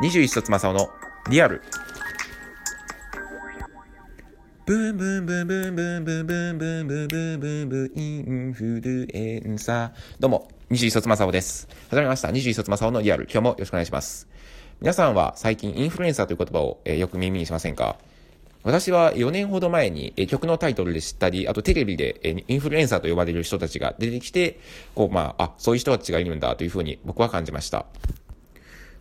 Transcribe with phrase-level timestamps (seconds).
[0.00, 0.90] 21冊正雄の
[1.30, 1.62] リアル。
[4.66, 8.18] ブンブンブンブンブンブンブンブンブンブンブンブンイ
[8.48, 10.16] ンフルエンサー。
[10.18, 11.68] どうも、21冊正雄です。
[11.90, 12.28] 始まりました。
[12.28, 13.24] 21冊正雄のリアル。
[13.24, 14.26] 今日もよろしくお願いします。
[14.80, 17.96] 皆さんは最近インフルエンサーという言葉を、えー、よく耳にしませんか
[18.64, 24.58] 私は4年ほど前に、え曲のタイトルで知ったり、あとテレビで、えインフルエンサーと呼ばれる人たちが出てきて、
[24.96, 27.86] こう、まあ、あ、そういう人たちがいるんだというふうに僕は感じました。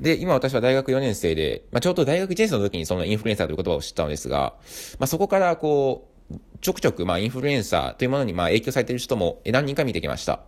[0.00, 4.54] で、今私は大学4年生で、まあ、ちょうど大学1年生の時にそのインフルエンサーという言葉を知ったのですが、
[4.98, 10.40] まあ、そこからこう、ちょくちょく、まあ、インフルエンサーというものに、まあ、影響されている人も何人か見てきました。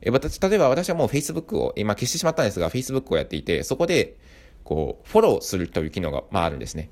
[0.00, 4.16] え、私、例えば私はもう Facebook を、今消してしまったんですが、Facebook をやっていて、そこで、
[4.64, 6.88] こう、フォローするという機能が、まあ、あるんですね。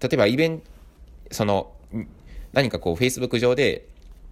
[0.00, 0.64] 例えば、イベント、
[1.32, 1.72] その、
[2.52, 3.88] 何かこう、Facebook 上で、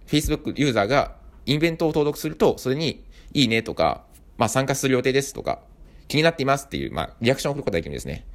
[0.07, 1.15] Facebook ユーザーが
[1.45, 3.03] イベントを登録すると、それに、
[3.33, 4.03] いいねとか、
[4.37, 5.59] まあ、参加する予定ですとか、
[6.11, 8.25] 気になっていますっていう、まあ、リアクションを送ることができるんですね。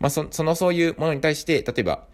[0.00, 2.06] まあ、その、そういうものに対して、例えば、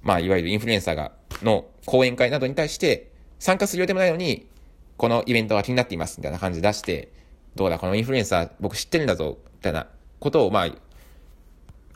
[0.00, 1.12] まあ、いわゆるインフルエンサーが、
[1.42, 4.46] の講演会などに対して、参加する予定もないのに、
[4.96, 7.12] このイベントが気になっています、みたいな感じで出して、
[7.54, 9.88] どうだ、このインフルエンサー、僕知ってるんだぞ、みたいな
[10.20, 10.70] ことを、まあ、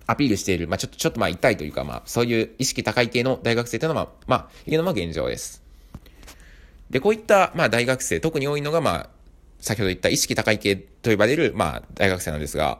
[0.07, 5.63] アピールしている、まあ、ちょっと、ちょっとまあ、痛いというか、まあ、そういう意識高い系の大学生というのは、まあ、いうのも現状です。
[6.91, 9.20] で、こういった、まあ、大学生、特に多いのが、まあ、
[9.61, 12.79] 先ほど言った意識高い系と呼ばれる、まあ、大学生なんですが、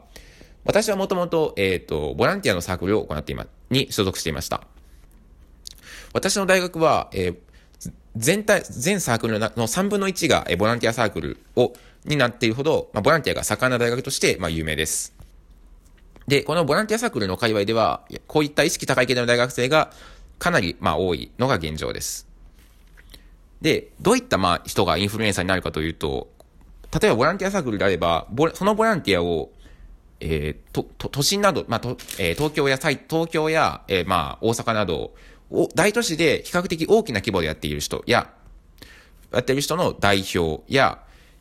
[0.65, 4.61] 私はもともと、えっ、ー、と、ボランティアのサークルを行っていま、に所属していました。
[6.13, 7.35] 私の大学は、えー、
[8.15, 11.73] 全体、全サークルの3分の1が、えー、ボランティアサークルを、
[12.05, 15.13] になっているほど、まあ、ボランティアが盛んな大学として、まあ、有名です。
[16.27, 19.91] で、このボランティアサークルの界隈では、こういった意識高い系の大学生が
[20.37, 22.27] かなり、まあ、多いのが現状です。
[23.61, 26.29] で、どういった、まあ、人がインフルエンサーになるかというと、
[26.99, 29.51] 例えばボランティアサークルであれば、そのボランティアを、
[30.19, 35.13] えー、と、と、都心など、まあ、と、えー、東京や東京や、えー、まあ、大阪など、
[35.49, 38.29] を、大都市で比較的大きな規模でやっている人や、
[39.31, 40.99] やってる人の代表や、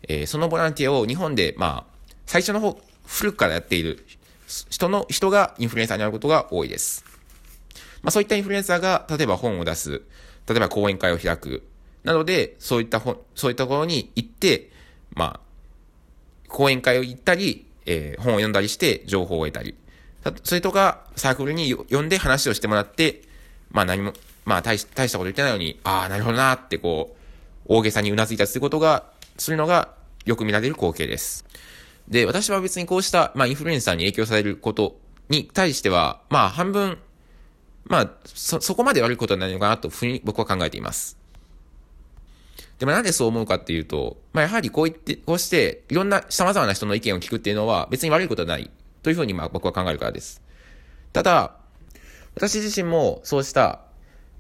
[0.09, 4.07] えー、そのボランティアを日本で、まあ、最初の方、古くからやっている
[4.71, 7.05] 人の、人がインフルエンサーになることが多いです。
[8.03, 10.03] まあ、そういったインフルエンサーが、例えば本を出す、
[10.49, 11.65] 例えば講演会を開く、
[12.03, 14.71] なので、そういった本、そういったところに行って、
[15.15, 15.41] まあ、
[16.49, 19.75] 講演会を行ったり、えー、本を読んだりして情報を得たり、
[20.45, 23.23] それとかサークルに呼んで話をしてもらって、
[23.71, 24.13] まあ何も、
[24.45, 27.19] まあ大し大したこと言ってないのに、ああ、なるほどなってこう、
[27.67, 29.05] 大げさにうなずいたりすることが、
[29.39, 29.95] するのが
[30.27, 31.47] よく見られる光景です。
[32.09, 34.99] で、私は別にこうした、まあインフルエンサーに影響されること
[35.29, 36.99] に対しては、まあ半分、
[37.85, 41.17] まあ、そ、そこまで悪いことはないのかなと、ふうに僕は考えています。
[42.81, 48.71] でもなんでそう思うかっていうと、まあ、やはりこう言って、こうして、いろんな様々な人の意見を聞くっていうのは別に悪いことはない
[49.03, 50.43] というふうにまあ僕は考えるからです。
[51.13, 51.57] ただ、
[52.35, 53.83] 私自身もそうした、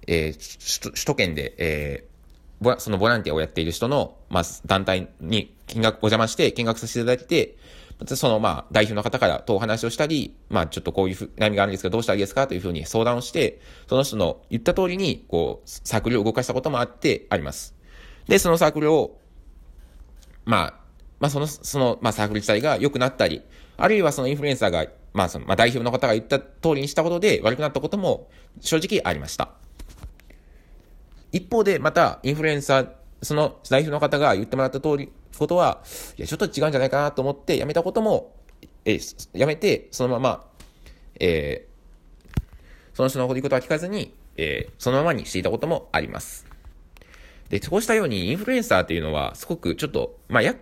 [0.06, 7.56] えー、首都圏で、えー、そのボランティアをやっている人の、まあ、団体に見学、お邪魔して見学させていただいて、
[8.06, 17.74] その、まあ、代表の方からとお話をしたり、まあ、ちょっとこういう悩みがあるんですけど、どうしたらいいですかというふうに相談をして、その人の言った通りに、こう、サークルを動かしたこともあって、あります。
[18.30, 19.18] で、そのサークルを、
[20.44, 20.74] まあ、
[21.18, 23.42] まあその、その、まあサークル自体が良くなったり、
[23.76, 26.46] あるいはそのインフルエンサーが、まあその、まあ代表の方が言った通
[26.76, 28.30] りにしたことで悪くなったことも
[28.60, 29.50] 正直ありました。
[31.32, 32.88] 一方で、また、インフルエンサー、
[33.20, 35.82] その代表の方が言ってもらった通り、ことは、
[36.16, 38.36] いや、ちょっと違うんじゃないかなと思ってやめたことも、
[38.84, 39.00] え
[39.32, 40.44] やめて、そのまま、
[41.18, 42.40] えー、
[42.94, 46.49] その人の言うことは聞かずに、えー、そのままにしていたこともあります。
[47.50, 50.54] で、そうしたようにインフルエンサーっていうのは、すごくちょっと、まあ、や、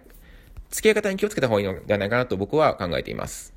[0.70, 3.54] 付き合い方に気をつけた方がいいのではないかなと僕は考えています。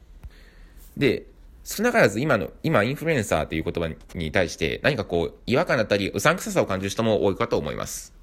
[0.97, 1.25] で、
[1.63, 8.13] 少なからず今の、今インフルエンサーという言葉に対して何かこう違和感だったりうさんくささを感じる人も多いかと思います。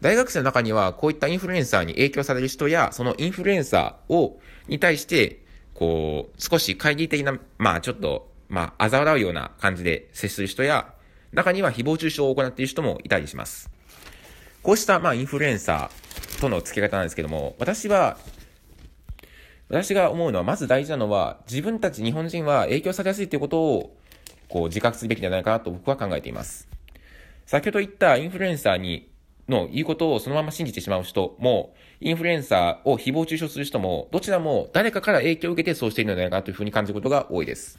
[0.00, 5.42] 大学生の中にはこういったインフルエンサーに影響される人やそのインフルエンサーを、に対して
[5.74, 10.92] こう少し懐疑的な、まあちょっと、まあ嘲笑うような感じで接する人や
[11.32, 13.70] 中には誹謗中傷を行っている人もいたりします。
[14.62, 18.18] こうした、まあ、インフルエンサーとの付け方なんですけども、私は、
[19.68, 23.96] 私が思うのは、まず大事なのは、自分たち日本人は影響されやすいということを、
[24.48, 26.68] こう、自覚するべきじゃないかなと僕は考えています。
[27.46, 29.08] 先ほど言ったインフルエンサーに、
[29.48, 37.78] の言うことをそのまま信じてしまう人も、インフルエンサーを誹謗中傷する人も、どちらも誰かから影響を受けてそうしているのではないかというふうに感じることが多いです。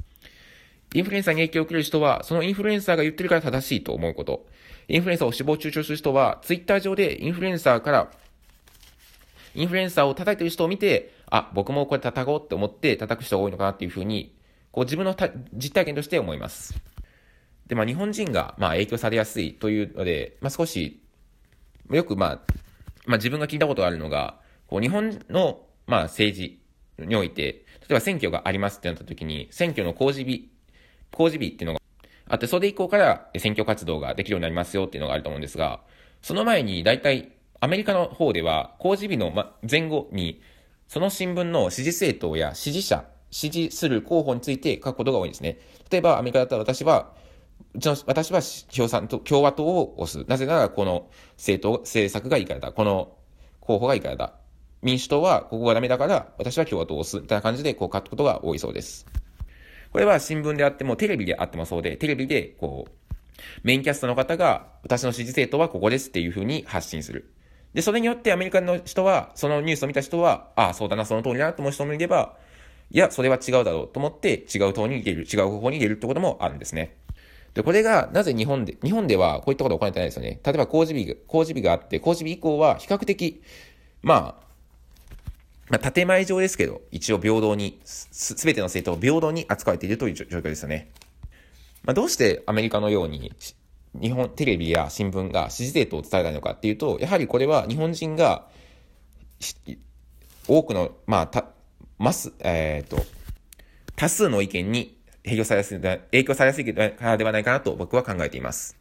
[0.93, 4.45] インフルエンサーに影響を受ける人は、そのインフルエンサーが言ってるから正しいと思うこと。
[4.87, 8.11] インフルエンサーを死亡中傷する人は、ツイッター上でインフルエンサーから、
[9.53, 14.35] インフルエンサーを叩いてる人を見て、あ、僕もこれ叩こうって思って叩く人が多いのかなっていうふうに、
[14.71, 15.15] こう自分の
[15.53, 16.75] 実体験として思います。
[17.67, 21.01] で、まあ日本人が、まあ影響されやすいというので、まあ少し、
[21.89, 22.41] よくまあ、
[23.05, 26.59] まあ自分が聞いたことがあるのが、こう日本の、まあ政治
[26.99, 30.49] において、例えば選挙がありますってなった時に、選挙の公示日、
[31.11, 31.81] 公示日っていうのが
[32.29, 35.81] あって、それ以降から選挙活動ができるようになりますよっていうのがあると思うんですが、
[36.21, 39.33] その前に大体アメリカの方では公示日の
[39.69, 40.41] 前後に、
[40.87, 45.59] その新聞の支持政党や支持者、支持する候補について書くことが多いんですね。
[45.89, 47.13] 例えばアメリカだったら私は、
[47.73, 48.41] うちの、私は
[48.73, 50.27] 共産党、共和党を押す。
[50.29, 52.71] なぜならこの政党、政策がいいからだ。
[52.71, 53.17] この
[53.59, 54.33] 候補がいいからだ。
[54.81, 57.19] 民主党はここがダメだから、私は共和党を押す。
[57.19, 59.07] みたいな感じでこう書くことが多いそうです。
[59.91, 63.07] これは新聞であっても、テレビであってもそうで、テレビでこう、
[63.63, 67.31] メインキャストの方が、私の支持政党はここですっていうふうに発信する。
[67.73, 72.35] で、それによってアメリカの人は、そのニュースを見た人は、ああ、そうだな、その通りだなと思う人もいれば、
[72.89, 76.95] いや、それは違うだろうと思って、違う党に入れる、違う方法に入れるってこともあるんですね。
[77.53, 80.39] で、これが、なぜ日本で、日本ではこういったことが行われてないですよね。
[80.43, 83.41] 例えば工事日、工事日があって、工事日以降は比較的、
[84.01, 84.46] まあ、
[85.69, 90.91] まあ、建前上ですけど、一応平等に、すべての政党を平等に扱われているという状況ですよね。
[91.83, 93.33] まあ、どうしてアメリカのように、
[93.99, 98.47] 日本テレビや新聞が支持政党を伝えないのかっていうと、やはりこれは日本人が、
[100.47, 101.45] 多くの、まあ、た、
[101.97, 103.03] ます、えっ、ー、と、
[103.95, 108.77] 多数の意見に影響されやすい、影響されやすいからではないかなと僕は考えています。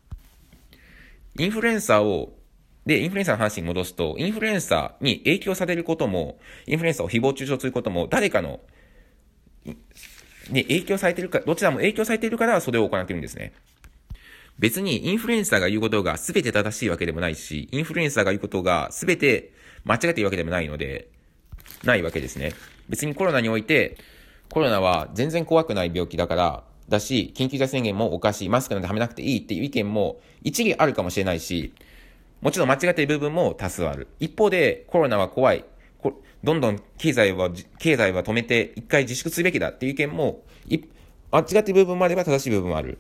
[1.38, 2.38] インフルエンサーを、
[2.86, 8.60] で、インフルエンサーの話に戻すと、インフルエンサーに影響されることも、インフルエンサーを誹謗中傷することも、誰かの、
[10.50, 13.52] に影響されてるか、どちらも影響されてるからそれを行ってるんですね。
[14.58, 19.52] 別にインフルエンサーが言うことが全て正しいわけでもないし、インフルエンサーが言うことが全て
[19.84, 21.08] 間違っているわけでもないので、
[21.84, 22.52] ないわけですね。
[22.88, 23.98] 別にコロナにおいて、
[24.50, 31.72] コロナは全然怖くない病気だから、だし、緊急事態宣言もおかしい、マスクなんてはめなくていいっていう意見も一理あるかもしれないし、
[32.46, 34.06] もちろん間違っている部分も多数ある。
[34.20, 35.64] 一方で、コロナは怖い。
[36.44, 37.50] どんどん経済は、
[37.81, 40.44] 経済は止めて一回自粛すべきだっていう意見も、
[41.32, 42.98] 間違っている部分もあれば正しい部分もある。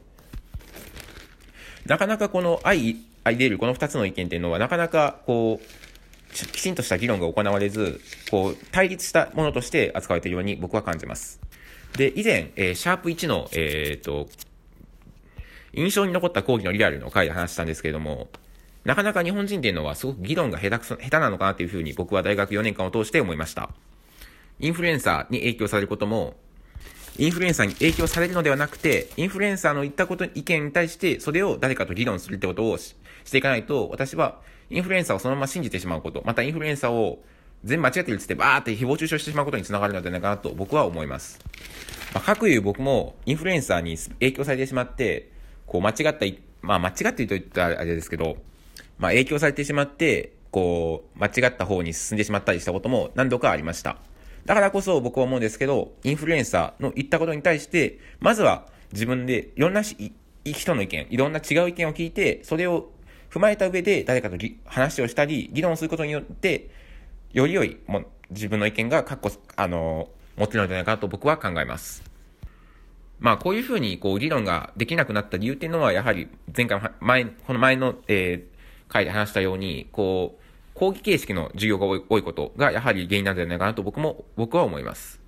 [1.84, 8.00] なかなかこの相、相出るこの二つの意見っていうのは、なかなかこう、きちんとした議論が行われず、
[8.32, 11.40] こう、対立したものとして扱われているように僕は感じます。
[11.96, 14.28] で、以前、えー、シャープ1の、えっ、と、
[15.72, 18.26] 印象に残った講義のリアルの回で話したんですけれども、
[18.86, 23.70] なかなか日本人っていうのはすごく議論が下手くそ、下手なのかなというふうに僕は大学4年間を通して思いました。
[24.60, 26.36] インフルエンサーに影響されることも、
[27.18, 32.94] インフルエンサーに影響されるのではなくて、インフルエンサーの言ったこと、意見に対して、それを誰かと議論するってことをし
[33.28, 34.38] ていかないと、私は、
[34.70, 37.24] インフルエンサーをそのまま信じてしまうこと、またインフルエンサーを
[37.64, 41.40] 全部間違ってるっつって、バーって誹謗中傷してしまうことにつながるのではないかなと僕は思います。
[42.14, 45.32] まあ、各言う僕も、インフルエンサーに影響されてしまって、
[45.66, 46.24] こう間違った、
[46.62, 48.36] まあ間違ってると言ったらあれですけど、
[48.98, 53.98] まあ影響されてしまって、こう、間違った方に進んでしまったりしたことも何度かありました。
[54.46, 62.90] だからこそ僕は思うんですけど、インフルエンサーの言ったことに対して、まずは自分でいろんな人の意見、いろんな違う意見を聞いて、それを
[63.30, 66.70] 踏まえた上で誰かと話をしたり、議論することによって、
[67.32, 72.02] より良いも自分の意見が確保、あの、持ってるのではないかなと僕は考えます。
[73.18, 78.55] まあ、こういうふうに、こう、議論ができなくなった理由っていうのは、やはり、前回、前、この前の、えー、
[78.88, 80.42] 回で話したように、こう、
[80.74, 85.20] 講義形式の授業が多いことがやはり原因なんじゃないかなと僕も、僕は思います。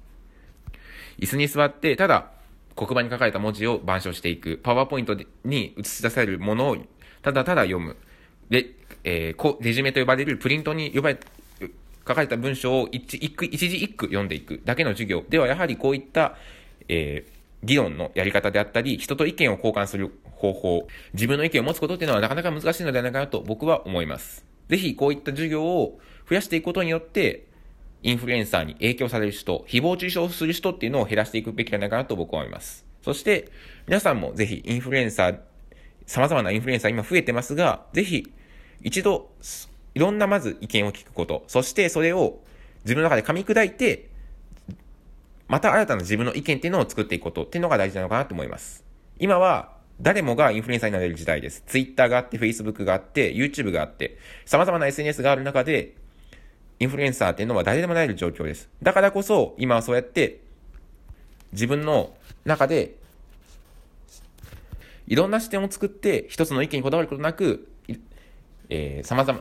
[1.18, 2.30] 椅子に座って、ただ、
[2.76, 4.60] 黒板に書かれた文字を板書していく。
[4.62, 6.76] パワーポイントに映し出されるものを、
[7.22, 7.96] ただただ読む。
[8.50, 8.74] で、
[9.04, 11.18] えー、レジュメと呼ばれるプリントに呼ばれ、
[12.06, 16.36] 書かれた文章を一一句、一字一句読んでいくだけの授業では、やはりこういった、
[16.88, 24.44] えー、議論のやり方であったり、人と意見を交換する方法、自分の意見を持つことっていうのはなかなか難しいのではないかなと僕は思います。
[24.68, 27.46] ぜひこういった授業を増やしていくことによって、
[28.02, 32.86] インフルエンサーに影響される人、誹謗中傷する人っていうのを減らしていくべきじゃないかなと僕は思います。
[33.02, 33.48] そして、
[33.86, 35.38] 皆さんもぜひインフルエンサー、
[36.06, 38.32] 様々なインフルエンサー今増えてますが、ぜひ
[38.82, 39.30] 一度、
[39.94, 42.40] いろんなまず意見を聞くこと、そしてそれを
[42.84, 44.08] 自分の中で噛み砕いて、
[45.48, 48.84] また新たな自分の意見っていうのを作っていくことっていうのが大事なのかなと思います。
[49.18, 51.64] 今は誰もがインフルエンサーになれる時代です。
[51.66, 55.94] Twitter があって、Facebook があって、YouTube があって、様々な SNS がある中で、
[56.78, 58.68] インフルエンサーっていうのは誰でもなれる状況です。
[58.82, 60.40] だからこそ、今はそうやって、
[61.52, 62.14] 自分の
[62.44, 62.94] 中で、
[65.08, 67.68] いろんな視点を作って、一つの意見にこだわることなく、
[68.68, 69.40] えー、様々、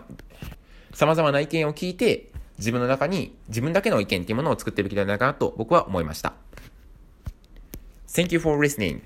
[0.93, 6.33] 様々な意見を聞いて、自分の中に自分だけの意見っていうものを作っていくべきではないかなと僕は思いました。
[8.07, 9.01] Thank you for listening.